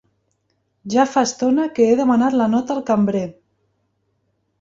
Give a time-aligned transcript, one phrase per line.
[0.93, 3.23] Ja fa estona que he demanat la nota al cambrer.